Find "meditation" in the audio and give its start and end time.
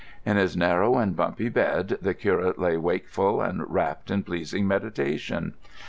4.67-5.53